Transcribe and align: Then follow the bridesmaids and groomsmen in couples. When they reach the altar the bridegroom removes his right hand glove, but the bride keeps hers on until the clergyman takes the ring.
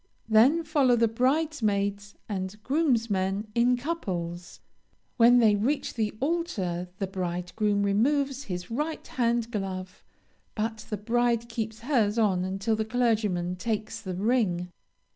Then 0.27 0.63
follow 0.63 0.95
the 0.95 1.07
bridesmaids 1.07 2.15
and 2.27 2.55
groomsmen 2.63 3.45
in 3.53 3.77
couples. 3.77 4.59
When 5.17 5.37
they 5.37 5.55
reach 5.55 5.93
the 5.93 6.11
altar 6.19 6.87
the 6.97 7.05
bridegroom 7.05 7.83
removes 7.83 8.45
his 8.45 8.71
right 8.71 9.05
hand 9.05 9.51
glove, 9.51 10.03
but 10.55 10.87
the 10.89 10.97
bride 10.97 11.47
keeps 11.47 11.81
hers 11.81 12.17
on 12.17 12.43
until 12.43 12.75
the 12.75 12.83
clergyman 12.83 13.57
takes 13.57 14.01
the 14.01 14.15
ring. 14.15 14.69